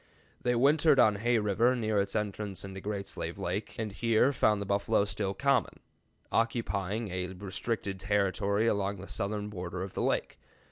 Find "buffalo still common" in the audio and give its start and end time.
4.65-5.79